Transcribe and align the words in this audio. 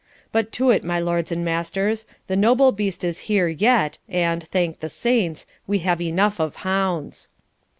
But 0.31 0.51
to 0.53 0.71
it, 0.71 0.83
my 0.83 0.99
lords 0.99 1.31
and 1.31 1.45
masters! 1.45 2.07
the 2.25 2.35
noble 2.35 2.71
beast 2.71 3.03
is 3.03 3.19
here 3.29 3.47
yet, 3.47 3.99
and, 4.09 4.43
thank 4.45 4.79
the 4.79 4.89
saints, 4.89 5.45
we 5.67 5.77
have 5.85 6.01
enough 6.01 6.39
of 6.39 6.55
hounds.' 6.65 7.29